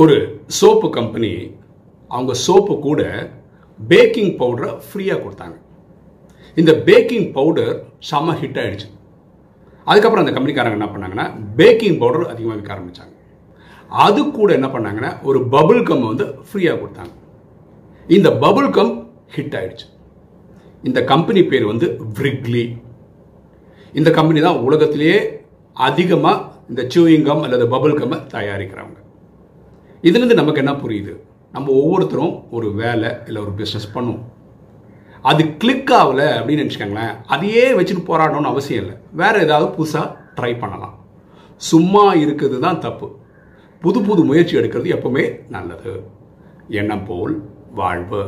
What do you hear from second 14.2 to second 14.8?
கூட என்ன